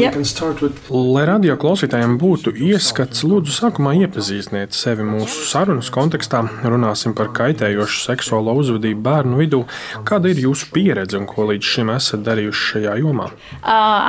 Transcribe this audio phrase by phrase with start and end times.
[0.00, 0.14] Yep.
[0.62, 0.88] With...
[0.88, 6.40] Lai radio klausītājiem būtu ieskats, lūdzu, sākumā iepazīstiniet sevi mūsu sarunas kontekstā.
[6.64, 9.60] Runāsim par kaitējošu seksuālo uzvedību bērnu vidū.
[10.08, 13.28] Kāda ir jūsu pieredze un ko līdz šim esat darījuši šajā jomā?
[13.60, 14.08] Uh,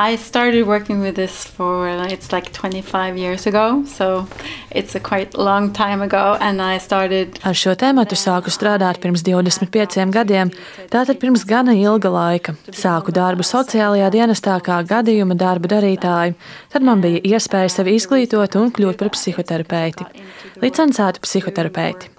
[1.51, 1.91] for,
[2.31, 4.27] like 25 years ago, so
[4.71, 7.41] it's a quite long time ago, and I started.
[7.43, 10.55] Ar šo tēmu sāku strādāt pirms 25 gadiem,
[10.87, 12.55] tātad pirms gana ilga laika.
[12.71, 16.37] Sāku darbu sociālajā dienā dienestā kā gadījuma darba darītāju,
[16.71, 20.07] tad man bija iespēja sevi izglītot un kļūt par psihoterapeiti,
[20.63, 22.13] licencētu psihoterapeiti.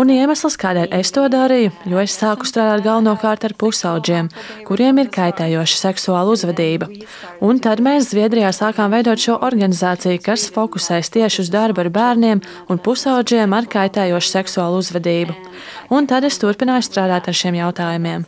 [0.00, 4.30] Un iemesls, kādēļ es to darīju, jo es sāku strādāt galvenokārt ar pusauģiem,
[4.68, 6.88] kuriem ir kaitējoša seksuāla uzvedība.
[7.44, 12.42] Un tad mēs Zviedrijā sākām veidot šo organizāciju, kas fokusēs tieši uz darbu ar bērniem
[12.70, 15.36] un pusauģiem ar kaitējošu seksuālu uzvedību.
[15.94, 18.24] Un tad es turpināju strādāt ar šiem jautājumiem.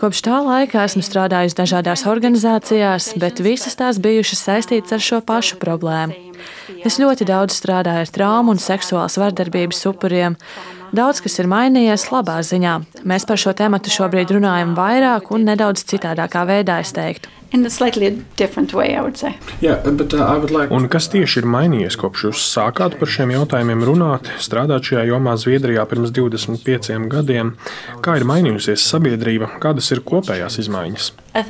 [0.00, 5.58] Kopš tā laika esmu strādājusi dažādās organizācijās, bet visas tās bijušas saistītas ar šo pašu
[5.60, 6.16] problēmu.
[6.86, 10.36] Es ļoti daudz strādāju ar traumu un seksuālas vardarbības upuriem.
[10.90, 12.72] Daudz kas ir mainījies labā ziņā.
[13.06, 17.30] Mēs par šo tēmu šobrīd runājam vairāk un nedaudz citādākā veidā, es teiktu.
[17.50, 18.94] Way,
[19.60, 20.70] yeah, but, uh, like...
[20.70, 25.34] Un kas tieši ir mainījies kopš jūs sākāt par šiem jautājumiem runāt, strādāt šajā jomā
[25.34, 27.56] Zviedrijā pirms 25 gadiem?
[28.06, 31.10] Kā ir mainījusies sabiedrība, kādas ir kopējās izmaiņas?
[31.34, 31.42] I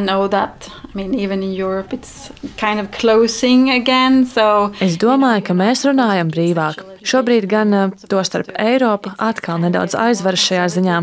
[0.00, 4.24] know that, I mean, even in Europe it's kind of closing again.
[4.26, 6.93] So es domāju, ka mēs runājam brīvāk.
[7.04, 10.98] Šobrīd gan eh, to starp Eiropa atkal nedaudz aizveras šajā ziņā.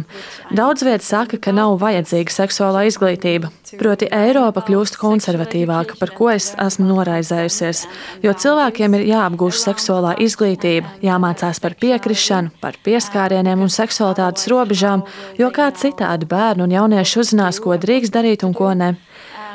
[0.57, 3.51] Daudz viet saka, ka nav vajadzīga seksuālā izglītība.
[3.79, 7.85] Proti, Eiropa kļūst konservatīvāka, par ko es esmu noraizējusies.
[8.25, 15.05] Jo cilvēkiem ir jāapgūst seksuālā izglītība, jāmācās par piekrišanu, par pieskārieniem un seksualitātes robežām,
[15.39, 18.95] jo kā citādi bērni un jaunieši uzzinās, ko drīkst darīt un ko ne.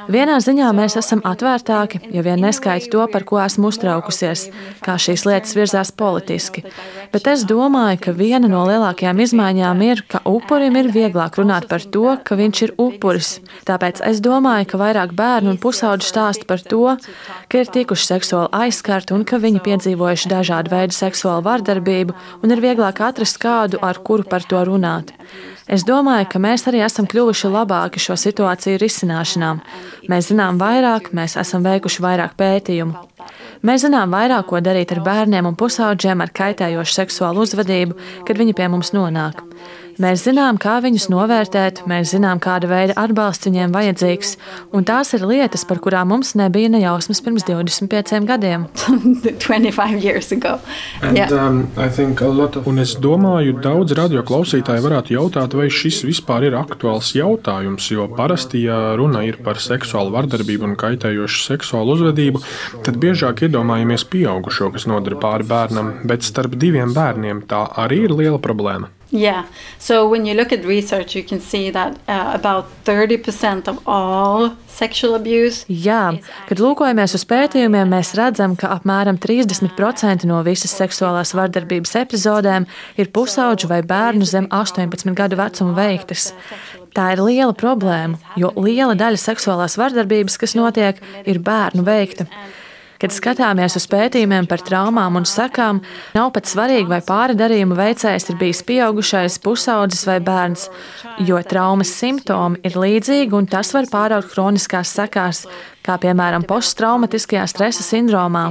[0.06, 4.44] Vienā ziņā mēs esam atvērtāki, ja vien neskaita to, par ko esmu uztraukusies,
[4.84, 6.62] kā šīs lietas virzās politiski.
[7.10, 11.82] Bet es domāju, ka viena no lielākajām izmaiņām ir, ka upurim ir vieglāk runāt par
[11.82, 13.32] to, ka viņš ir upuris.
[13.66, 16.84] Tāpēc es domāju, ka vairāk bērnu un pusauģu stāsta par to,
[17.50, 22.14] ka ir tikuši seksuāli aizskarti un ka viņi piedzīvojuši dažādu veidu seksuālu vardarbību
[22.46, 25.16] un ir vieglāk atrast kādu, ar kuru par to runāt.
[25.66, 29.50] Es domāju, ka mēs arī esam kļuvuši labāki šo situāciju risināšanā.
[30.06, 33.02] Mēs zinām vairāk, mēs esam veikuši vairāk pētījumu.
[33.66, 38.54] Mēs zinām vairāk, ko darīt ar bērniem un pusauģiem ar kaitējošu seksuālu uzvedību, kad viņi
[38.54, 39.42] pie mums nonāk.
[39.96, 44.34] Mēs zinām, kā viņus novērtēt, mēs zinām, kāda veida atbalsts viņiem vajadzīgs,
[44.76, 48.66] un tās ir lietas, par kurām mums nebija ne jausmas pirms 25 gadiem.
[49.24, 50.58] 25 years ago.
[51.00, 51.32] And, yeah.
[51.32, 52.68] um, of...
[52.68, 58.66] Un es domāju, daudz radioklausītāji varētu jautāt, vai šis vispār ir aktuāls jautājums, jo parasti,
[58.68, 62.44] ja runa ir par seksuālu vardarbību un kaitējošu seksuālu uzvedību,
[62.84, 68.16] tad biežāk iedomājamies pieaugušo, kas nodara pāri bērnam, bet starp diviem bērniem tā arī ir
[68.20, 68.92] liela problēma.
[69.10, 69.46] Yeah.
[69.78, 74.56] So when you look at research, you can see that uh, about 30% of all
[74.66, 75.64] sexual abuse.
[75.70, 76.18] Jā,
[76.48, 82.66] kad lūkojamies uz pētījumiem, mēs redzam, ka apmēram 30% no visas seksuālās vardarbības epizodēm
[82.98, 86.32] ir pusauģu vai bērnu zem 18 gadu vecuma veiktas.
[86.96, 92.26] Tā ir liela problēma, jo liela daļa seksuālās vardarbības, kas notiek, ir bērnu veikta.
[93.00, 95.82] Kad skatāmies uz pētījumiem par traumām un sekām,
[96.16, 100.68] nav pat svarīgi, vai pāri darījuma veicējs ir bijis pieaugušais, pusaudzis vai bērns,
[101.28, 105.44] jo traumas simptomi ir līdzīgi un tas var pāraukt kroniskās sekās,
[105.86, 108.48] kā piemēram posttraumatiskajā stresa sindromā.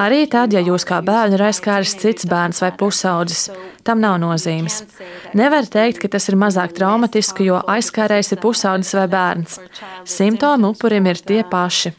[0.00, 3.50] Arī tad, ja jūs kā bērnu ir aizskāris cits bērns vai pusaudzis,
[3.84, 4.78] tam nav nozīmes.
[5.36, 9.58] Nevar teikt, ka tas ir mazāk traumatiski, jo aizskārējs ir pusaudzis vai bērns.
[10.08, 11.92] Simptomi upurim ir tie paši.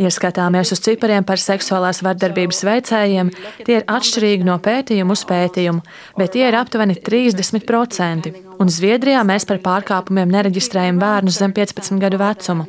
[0.00, 3.30] Ja skatāmies uz cipariem par seksuālās vardarbības veicējiem,
[3.66, 5.82] tie ir atšķirīgi no pētījuma uz pētījumu,
[6.16, 8.30] bet tie ir aptuveni 30%.
[8.60, 12.66] Un Zviedrijā mēs par pārkāpumiem nereģistrējam bērnus zem 15 gadu vecuma.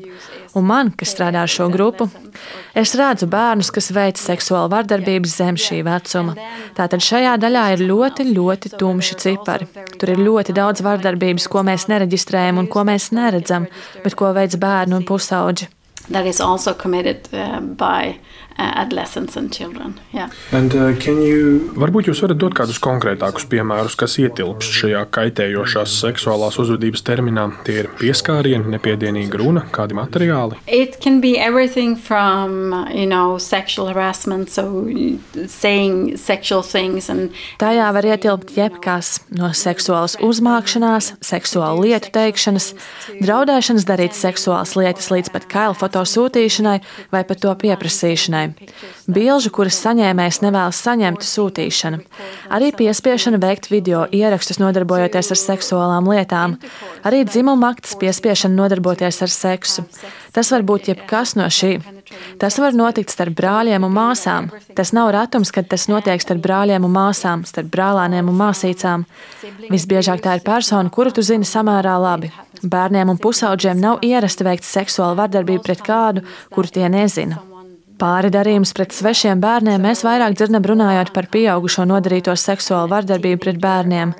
[0.59, 2.09] Un man, kas strādā ar šo grupu,
[2.75, 6.35] es redzu bērnus, kas veic seksuālu vardarbību zem šī vecuma.
[6.75, 9.71] Tātad šajā daļā ir ļoti, ļoti tumši cipari.
[9.95, 13.71] Tur ir ļoti daudz vardarbības, ko mēs nereģistrējam un ko mēs neredzam,
[14.03, 15.77] bet ko veic bērni un pusauģi
[16.09, 18.19] that is also committed uh, by
[18.57, 19.99] adolescents and children.
[20.13, 20.29] Yeah.
[20.51, 21.71] And, uh, you...
[21.77, 27.47] Varbūt jūs varat dot kādus konkrētākus piemērus, kas ietilpst šajā kaitējošās seksuālās uzvedības terminā.
[27.67, 30.59] Tie ir pieskārieni, nepiedienīga runa, kādi materiāli.
[30.67, 34.87] It can be everything from, you know, sexual harassment, so
[35.47, 37.09] saying sexual things.
[37.09, 37.31] And...
[37.61, 42.71] Tajā var ietilpt jebkas no seksuālas uzmākšanās, seksuālu lietu teikšanas,
[43.21, 46.77] draudēšanas darīt seksuālas lietas līdz pat kaila foto sūtīšanai
[47.13, 51.99] vai pat to pieprasīšanai sūtīšanai, bilžu, kuras saņēmējs nevēlas saņemt sūtīšana,
[52.49, 56.57] arī piespiešana veikt video ierakstus nodarbojoties ar seksuālām lietām,
[57.03, 59.85] arī dzimuma akts piespiešana nodarboties ar seksu.
[60.31, 61.81] Tas var būt jebkas no šī.
[62.39, 64.49] Tas var notikt starp brāļiem un māsām.
[64.75, 69.05] Tas nav ratums, kad tas notiek starp brāļiem un māsām, starp brālēniem un māsīcām.
[69.67, 72.31] Visbiežāk tā ir persona, kuru tu zini samērā labi.
[72.63, 77.41] Bērniem un pusaudžiem nav ierasta veikt seksuālu vardarbību pret kādu, kuru tie nezina.
[78.01, 83.59] Pāri darījumus pret svešiem bērniem mēs vairāk dzirdam runājot par pieaugušo nodarīto seksuālu vardarbību pret
[83.61, 84.15] bērniem.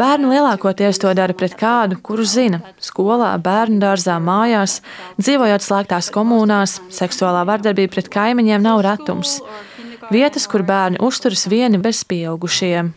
[0.00, 4.80] Bērni lielākoties to dara pret kādu, kuru zina- skolā, bērnu dārzā, mājās,
[5.20, 9.40] dzīvojot slēgtās komunās, seksuālā vardarbība pret kaimiņiem nav retums.
[10.10, 12.94] Vietas, kur bērni uzturas vieni bez pieaugušiem.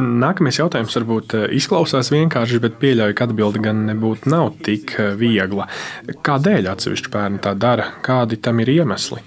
[0.00, 5.12] Nākamais jautājums varbūt eh, izklausās vienkārši, bet pieļauju, ka atbilde gan nebūtu nav tik eh,
[5.20, 5.68] viegla.
[6.24, 7.90] Kādēļ atsevišķi bērni tā dara?
[8.06, 9.20] Kādi tam ir iemesli?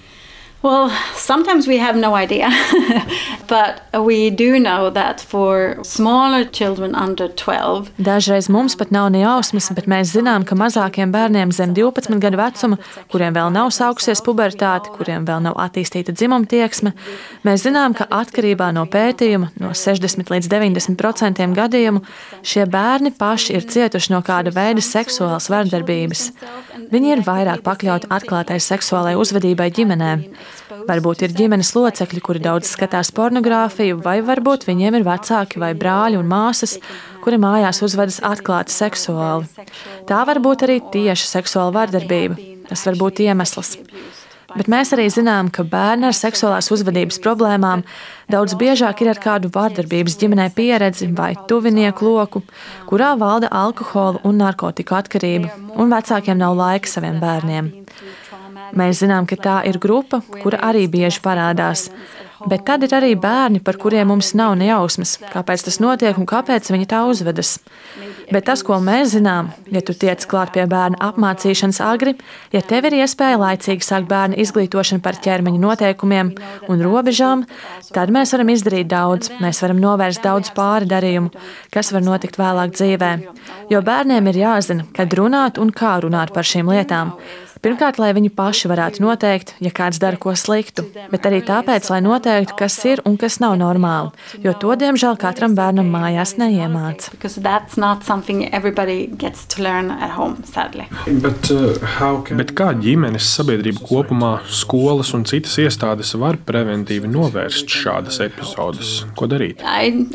[0.61, 2.49] Well, sometimes we have no idea,
[3.47, 7.91] but we do know that for smaller children under 12.
[7.97, 12.41] Dažreiz mums pat nav ne jausmas, bet mēs zinām, ka mazākiem bērniem zem 12 gadu
[12.41, 16.91] vecuma, kuriem vēl nav sākusies pubertāte, kuriem vēl nav attīstīta dzimuma tieksme,
[17.47, 22.03] mēs zinām, ka atkarībā no pētījuma, no 60 līdz 90% gadījumu,
[22.43, 26.27] šie bērni paši ir cietuši no kāda veida seksuālas vardarbības.
[26.91, 30.13] Viņi ir vairāk pakļauti atklātai seksuālai uzvedībai ģimenē.
[30.89, 36.19] Varbūt ir ģimenes locekļi, kuri daudz skatās pornogrāfiju, vai varbūt viņiem ir vecāki vai brāļi
[36.19, 36.77] un māsas,
[37.23, 39.67] kuri mājās uzvedas atklāti seksuāli.
[40.09, 42.39] Tā var būt arī tieši seksuāla vardarbība.
[42.69, 43.77] Tas var būt iemesls.
[44.57, 47.83] Bet mēs arī zinām, ka bērni ar seksuālās uzvedības problēmām
[48.33, 52.41] daudz biežāk ir ar kādu vardarbības ģimenē pieredzi vai tuvinieku loku,
[52.89, 57.69] kurā valda alkohola un narkotiku atkarība, un vecākiem nav laika saviem bērniem.
[58.77, 61.89] Mēs zinām, ka tā ir grupa, kura arī bieži parādās.
[62.47, 66.69] Bet tad ir arī bērni, par kuriem mums nav nejausmas, kāpēc tas notiek un kāpēc
[66.71, 67.57] viņi tā uzvedas.
[68.29, 72.13] Bet tas, ko mēs zinām, ja tu tiec klāt pie bērna apmācīšanas agri,
[72.53, 76.31] ja tev ir iespēja laicīgi sākt bērnu izglītošanu par ķermeņa noteikumiem
[76.69, 77.43] un robežām,
[77.91, 79.33] tad mēs varam izdarīt daudz.
[79.41, 81.33] Mēs varam novērst daudz pāri darījumu,
[81.73, 83.11] kas var notikt vēlāk dzīvē.
[83.73, 87.17] Jo bērniem ir jāzina, kad runāt un kā runāt par šīm lietām.
[87.59, 91.97] Pirmkārt, lai viņi paši varētu noteikt, ja kāds dara ko sliktu, bet arī tāpēc, lai
[92.05, 94.13] noteiktu, kas ir un kas nav normāli,
[94.45, 97.11] jo to, diemžēl, katram bērnam mājās neiemāca.
[100.15, 100.39] Home,
[101.25, 102.39] bet, uh, can...
[102.39, 108.93] bet kā ģimenes, sabiedrība kopumā, skolas un citas iestādes var preventīvi novērst šādas epizodes?
[109.19, 109.59] Ko darīt?
[109.59, 110.07] I,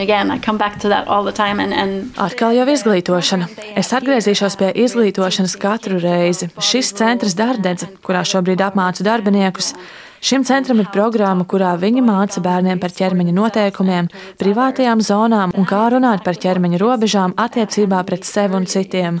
[0.00, 2.10] again, and, and...
[2.16, 3.52] Atkal jau izglītošana.
[3.76, 6.50] Es atgriezīšos pie izglītošanas katru reizi reizi.
[6.60, 9.74] Šis centrs Dārdedze, kurā šobrīd apmācu darbiniekus,
[10.20, 14.08] Šim centram ir programma, kurā viņi māca bērniem par ķermeņa noteikumiem,
[14.40, 19.20] privātajām zonām un kā runāt par ķermeņa robežām attiecībā pret sevi un citiem.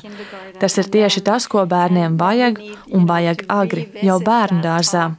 [0.58, 2.58] Tas ir tieši tas, ko bērniem vajag
[2.90, 5.12] un vajag agri, jau bērnu dārzā.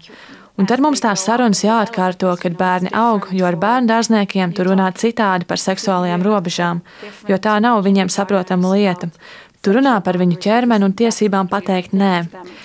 [0.59, 4.91] Un tad mums tās sarunas jāatkārto, kad bērni aug, jo ar bērnu dārzniekiem tur runā
[4.99, 6.81] citādi par seksuālajām robežām,
[7.31, 9.07] jo tā nav viņiem saprotama lieta.
[9.59, 12.13] Tu runā par viņu ķermeni un tiesībām pateikt nē,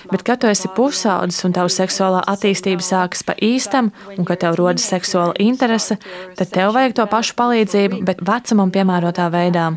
[0.07, 4.55] bet, kad tu esi pusaudzis un tava seksuālā attīstība sākas pa īstam, un kad tev
[4.55, 5.97] rodas seksuāla interese,
[6.39, 9.73] tad tev vajag to pašu palīdzību, bet vecumam piemērotā veidā.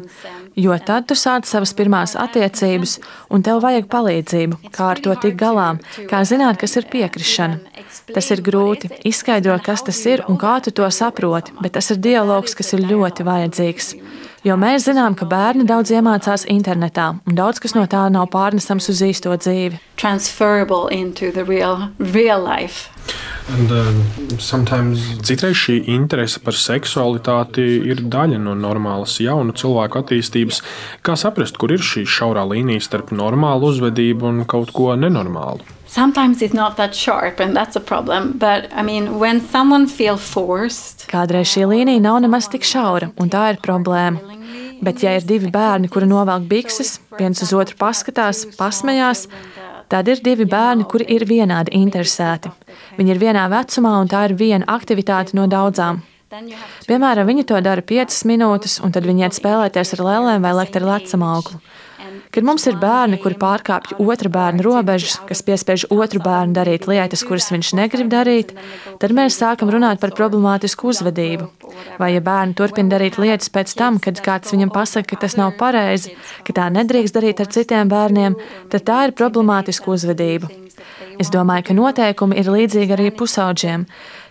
[0.59, 2.97] Jo tad tu sāc savas pirmās attiecības,
[3.35, 5.73] un tev vajag palīdzību, kā ar to tikt galā,
[6.11, 7.59] kā zināt, kas ir piekrišana.
[8.15, 11.99] Tas ir grūti izskaidrot, kas tas ir un kā tu to saproti, bet tas ir
[12.03, 13.95] dialogs, kas ir ļoti vajadzīgs.
[14.47, 18.87] Jo mēs zinām, ka bērni daudz iemācās internetā, un daudz kas no tā nav pārnesams
[18.93, 19.81] uz īsto dzīvi.
[21.49, 22.47] Real, real
[23.49, 25.01] And, uh, sometimes...
[25.25, 30.61] Citreiz šī interese par seksualitāti ir daļa no normālas jaunu cilvēku attīstības.
[31.03, 35.78] Kā saprast, kur ir šī šaurā līnija starp normālu uzvedību un kaut ko nenormālu?
[35.89, 38.37] Sometimes it's not that sharp, and that's a problem.
[38.37, 41.07] But I mean, when someone feels forced.
[41.09, 44.37] Kādreiz šī līnija nav nemaz tik šaura, un tā ir problēma.
[44.85, 49.25] Bet, ja ir divi bērni, kuri novelk bikses, viens uz otru paskatās, pasmējās,
[49.91, 52.53] tad ir divi bērni, kuri ir vienādi interesēti.
[53.01, 56.05] Viņi ir vienā vecumā, un tā ir viena aktivitāte no daudzām.
[56.29, 60.77] Piemēram, viņi to dara 5 minūtes, un tad viņi iet spēlēties ar lēlēm vai lekt
[60.77, 61.61] ar lecamāklu.
[62.29, 67.25] Kad mums ir bērni, kuri pārkāpj otra bērna robežas, kas piespiež otru bērnu darīt lietas,
[67.25, 68.53] kuras viņš negrib darīt,
[69.01, 71.49] tad mēs sākam runāt par problemātisku uzvedību.
[71.97, 75.57] Vai ja bērni turpina darīt lietas pēc tam, kad kāds viņam pasaka, ka tas nav
[75.57, 76.13] pareizi,
[76.45, 78.37] ka tā nedrīkst darīt ar citiem bērniem,
[78.69, 80.53] tad tā ir problemātiska uzvedība.
[81.19, 83.89] Es domāju, ka noteikumi ir līdzīgi arī pusauģiem.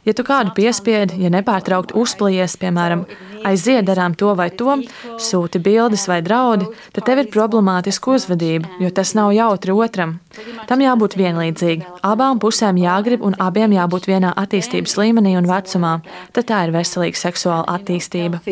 [0.08, 3.02] Ja tu kādu piespiedi, ja nepārtraukti uzplījies, piemēram,
[3.44, 4.78] aiziet darām to vai to,
[5.20, 10.22] sūti bildes vai draudi, tad tev ir problemātiska uzvedība, jo tas nav jautri otram.
[10.70, 11.84] Tam jābūt vienlīdzīgi.
[12.08, 15.94] Abām pusēm jāgrib un abiem jābūt vienā attīstības līmenī un vecumā.
[16.32, 18.40] Tad tā ir veselīga seksuāla attīstība.
[18.46, 18.52] Uh,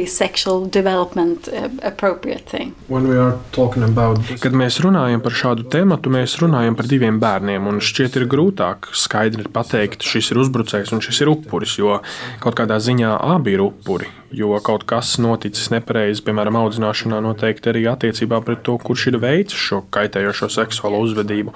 [4.43, 8.89] Kad mēs runājam par šādu tēmu, mēs runājam par diviem bērniem, un šķiet ir grūtāk
[8.97, 11.99] skaidri pateikt, šis ir uzbrucējs un šis ir upurs upuris, jo
[12.43, 14.09] kaut kādā ziņā abi ir upuri.
[14.35, 19.61] Jo kaut kas noticis nepareizi, piemēram, audzināšanā, noteikti arī attiecībā pret to, kurš ir veicis
[19.69, 21.53] šo kaitējošo seksuālo uzvedību.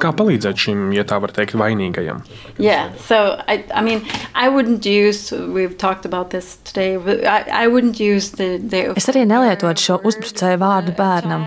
[0.00, 2.22] Kā palīdzēt šim, ja tā var teikt, vainīgajam?
[2.56, 4.00] Yeah, so I, I mean,
[4.32, 6.96] I wouldn't use, we've talked about this today,
[7.28, 8.86] I, I wouldn't use the, the...
[8.96, 11.44] Es arī nelietotu šo uzbrucēju vārdu bērnam.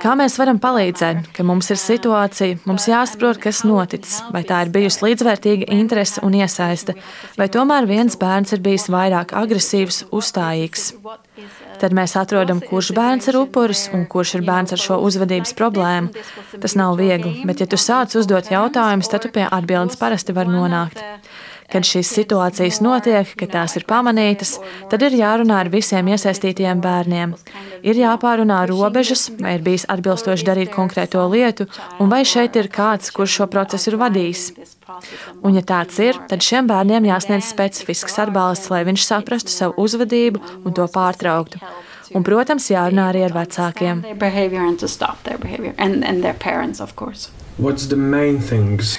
[0.00, 4.70] Kā mēs varam palīdzēt, ka mums ir situācija, mums jāsaprot, kas noticis, vai tā ir
[4.72, 6.94] bijusi līdzvērtīga interese un iesaiste,
[7.36, 10.86] vai tomēr viens bērns ir bijis vairāk agresīvs, uzstājīgs.
[11.80, 16.24] Tad mēs atrodam, kurš bērns ir upuris un kurš ir bērns ar šo uzvedības problēmu.
[16.60, 20.50] Tas nav viegli, bet ja tu sāc uzdot jautājumus, tad tu pie atbildes parasti var
[20.50, 21.02] nonākt.
[21.70, 24.56] Kad šīs situācijas notiek, kad tās ir pamanītas,
[24.90, 27.36] tad ir jārunā ar visiem iesaistītajiem bērniem.
[27.86, 31.68] Ir jāpārunā robežas, vai ir bijis atbilstoši darīt konkrēto lietu,
[32.02, 34.48] un vai šeit ir kāds, kurš šo procesu ir vadījis.
[35.44, 40.42] Un, ja tāds ir, tad šiem bērniem jāsniedz specifisks atbalsts, lai viņš saprastu savu uzvedību
[40.64, 41.62] un to pārtrauktu.
[42.10, 44.02] Un, protams, jārunā arī ar vecākiem.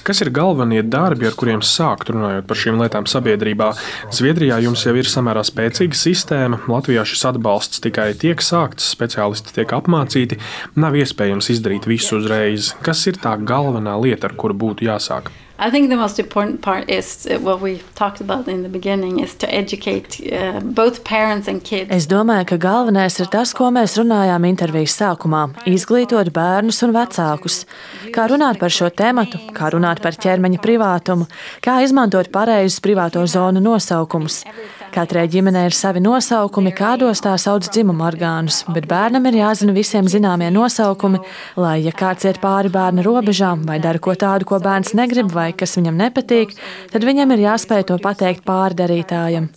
[0.05, 3.71] Kas ir galvenie darbi, ar kuriem sākt runājot par šīm lietām sabiedrībā?
[4.13, 9.73] Zviedrijā jums jau ir samērā spēcīga sistēma, Latvijā šis atbalsts tikai tiek sākts, speciālisti tiek
[9.77, 10.37] apmācīti.
[10.77, 12.75] Nav iespējams izdarīt visu uzreiz.
[12.85, 15.33] Kas ir tā galvenā lieta, ar kuru būtu jāsāk?
[15.63, 19.19] I think the most important part is uh, what we talked about in the beginning
[19.19, 21.91] is to educate uh, both parents and kids.
[21.91, 25.43] Es domāju, ka galvenais ir tas, ko mēs runājām intervijas sākumā-
[25.75, 27.65] izglītot bērnus un vecākus.
[28.09, 31.29] Kā runāt par šo tēmatu, kā runāt par ķermeņa privātumu,
[31.61, 34.43] kā izmantot pareizus privāto zonu nosaukumus.
[34.91, 40.09] Katrai ģimenei ir savi nosaukumi, kādos tā sauc dzimuma orgānus, bet bērnam ir jāzina visiem
[40.11, 41.21] zināmie nosaukumi,
[41.55, 45.51] lai, ja kāds iet pāri bērna robežām vai dara ko tādu, ko bērns negrib vai
[45.55, 46.57] kas viņam nepatīk,
[46.91, 49.47] tad viņam ir jāspēj to pateikt pārdarītājam.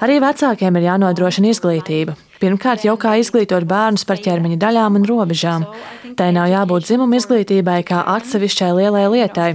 [0.00, 2.16] Arī vecākiem ir jānodrošina izglītība.
[2.38, 5.64] Pirmkārt, jau kā izglītot bērnus par ķermeņa daļām un robežām.
[6.18, 9.48] Tai nav jābūt dzimuma izglītībai kā atsevišķai lielai lietai.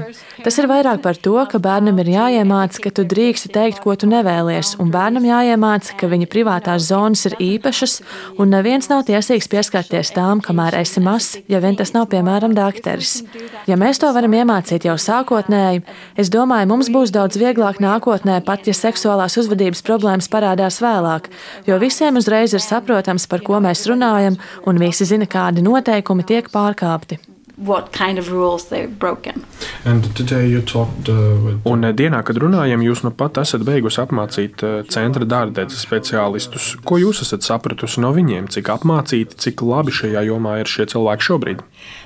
[0.44, 4.08] Tas ir vairāk par to, ka bērnam ir jāiemācās, ka tu drīksti teikt, ko tu
[4.12, 7.98] nevēlies, un bērnam jāiemācās, ka viņa privātās zonas ir īpašas,
[8.40, 13.22] un neviens nav tiesīgs pieskarties tām, kamēr esi mazs, ja vien tas nav piemēram dakteris.
[13.68, 15.84] Ja mēs to varam iemācīt jau sākotnēji,
[16.20, 21.32] es domāju, mums būs daudz vieglāk nākotnē, pat ja seksuālās uzvedības problēmas parādās vēlāk,
[21.68, 26.52] jo visiem uzreiz ir saprotams, par ko mēs runājam, un visi zina, kādi noteikumi tiek
[26.54, 27.22] pārkāpti.
[29.84, 30.10] Kind of
[30.66, 35.28] talked, uh, un uh, dienā, kad runājam, jūs nu pat esat beigusi apmācīt uh, centra
[35.30, 36.72] dārdedzes speciālistus.
[36.82, 38.50] Ko jūs esat sapratusi no viņiem?
[38.54, 41.62] Cik apmācīti, cik labi šajā jomā ir šie cilvēki šobrīd?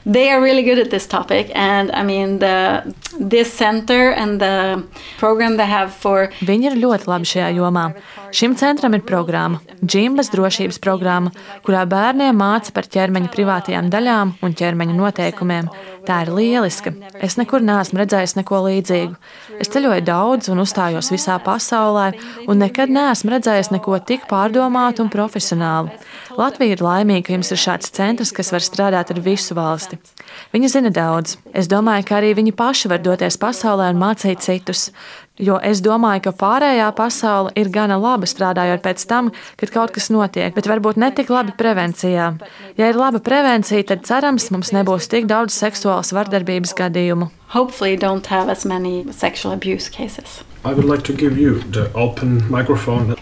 [0.06, 4.84] They are really good at this topic, and I mean, the, this center and the
[5.18, 6.30] program they have for.
[6.48, 7.90] Viņi ir ļoti labi šajā jomā.
[8.32, 11.32] Šim centram ir programma, džimbas drošības programma,
[11.68, 15.70] kurā bērniem māca par ķermeņa privātajām daļām un ķermeņa noteikumiem.
[16.08, 16.94] Tā ir lieliska.
[17.20, 19.18] Es nekur neesmu redzējis neko līdzīgu.
[19.60, 22.14] Es ceļoju daudz un uzstājos visā pasaulē,
[22.48, 25.92] un nekad neesmu redzējis neko tik pārdomātu un profesionālu.
[26.38, 30.00] Latvija ir laimīga, ka jums ir šāds centrs, kas var strādāt ar visu valsti.
[30.54, 31.36] Viņi zina daudz.
[31.52, 34.92] Es domāju, ka arī viņi paši var doties pasaulē un mācīt citus.
[35.38, 39.30] Jo es domāju, ka pārējā pasaule ir gana laba strādājot pēc tam,
[39.60, 42.32] kad kaut kas notiek, bet varbūt ne tik labi prevencijā.
[42.80, 47.30] Ja ir laba prevencija, tad cerams, mums nebūs tik daudz seksuālas vardarbības gadījumu.
[47.48, 50.44] Hopefully don't have as many sexual abuse cases.
[50.68, 50.76] Like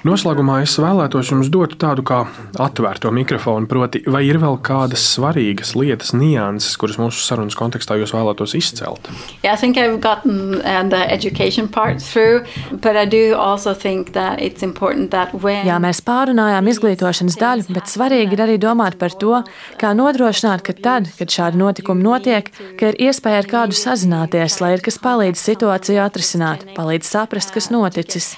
[0.05, 2.24] Noslēgumā es vēlētos jums dot tādu kā
[2.63, 8.15] atvērto mikrofonu, proti, vai ir vēl kādas svarīgas lietas, nianses, kuras mūsu sarunas kontekstā jūs
[8.15, 9.10] vēlētos izcelt?
[9.44, 14.13] Yeah, I think I've gotten uh, the education part through, but I do also think
[14.13, 15.67] that it's important that when...
[15.67, 19.44] Jā, mēs pārunājām izglītošanas daļu, bet svarīgi ir arī domāt par to,
[19.77, 24.14] kā nodrošināt, ka tad, kad šādi notikumi notiek, ka ir iespēja ar kādu sazināties,
[24.63, 28.34] lai ir kas palīdz situāciju atrisināt, palīdz saprast, kas noticis.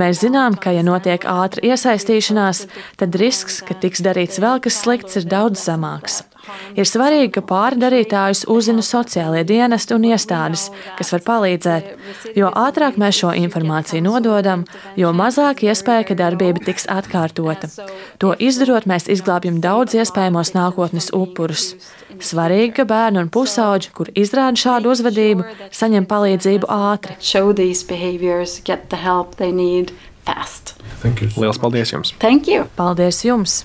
[0.00, 2.64] Mēs zinām, ka, ja notiek ātra iesaistīšanās,
[3.00, 6.22] tad risks, ka tiks darīts vēl kas slikts, ir daudz zemāks.
[6.74, 11.90] Ir svarīgi, ka pārdarītājus uzzina sociālie dienesti un iestādes, kas var palīdzēt.
[12.38, 14.64] Jo ātrāk mēs šo informāciju nododam,
[15.00, 17.70] jo mazāk iespēja, ka darbība tiks atkārtota.
[18.22, 21.74] To izdarot, mēs izglābjam daudz iespējamos nākotnes upurus.
[22.22, 27.18] Svarīgi, ka bērni un pusauģi, kur izrāda šādu uzvedību, saņem palīdzību ātri.
[31.36, 32.14] Lielas paldies jums!
[32.18, 32.66] Thank you!
[32.78, 33.64] Paldies jums!